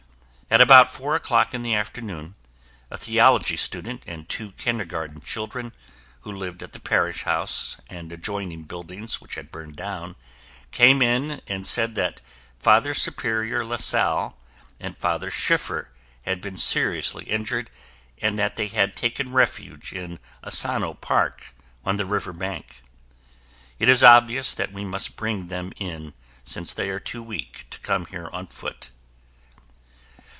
[0.53, 2.35] At about four o'clock in the afternoon,
[2.89, 5.71] a theology student and two kindergarten children,
[6.23, 10.17] who lived at the Parish House and adjoining buildings which had burned down,
[10.71, 12.19] came in and said that
[12.59, 14.37] Father Superior LaSalle
[14.77, 15.87] and Father Schiffer
[16.23, 17.69] had been seriously injured
[18.21, 21.53] and that they had taken refuge in Asano Park
[21.85, 22.81] on the river bank.
[23.79, 26.13] It is obvious that we must bring them in
[26.43, 28.89] since they are too weak to come here on foot.